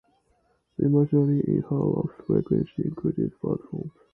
[0.79, 3.91] The imagery in her work frequently included bird forms.